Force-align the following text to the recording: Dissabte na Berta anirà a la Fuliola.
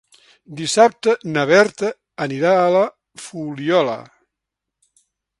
Dissabte 0.59 1.11
na 1.35 1.41
Berta 1.49 1.91
anirà 2.25 2.53
a 2.61 2.71
la 2.77 2.81
Fuliola. 3.25 3.99